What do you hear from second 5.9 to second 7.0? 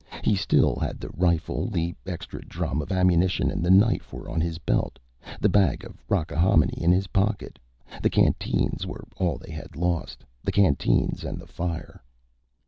rockahominy in